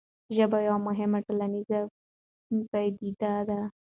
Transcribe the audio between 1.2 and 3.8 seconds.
ټولنیزه پدیده ده.